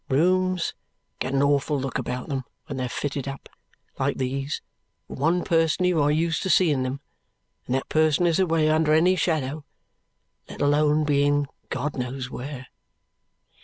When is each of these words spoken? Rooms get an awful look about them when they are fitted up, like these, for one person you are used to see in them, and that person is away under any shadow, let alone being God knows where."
Rooms 0.09 0.73
get 1.19 1.31
an 1.31 1.43
awful 1.43 1.79
look 1.79 1.99
about 1.99 2.27
them 2.27 2.43
when 2.65 2.77
they 2.77 2.85
are 2.85 2.89
fitted 2.89 3.27
up, 3.27 3.47
like 3.99 4.17
these, 4.17 4.59
for 5.07 5.13
one 5.15 5.43
person 5.43 5.85
you 5.85 6.01
are 6.01 6.09
used 6.09 6.41
to 6.41 6.49
see 6.49 6.71
in 6.71 6.81
them, 6.81 7.01
and 7.67 7.75
that 7.75 7.87
person 7.87 8.25
is 8.25 8.39
away 8.39 8.67
under 8.67 8.93
any 8.93 9.15
shadow, 9.15 9.63
let 10.49 10.59
alone 10.59 11.03
being 11.03 11.45
God 11.69 11.95
knows 11.99 12.31
where." 12.31 12.65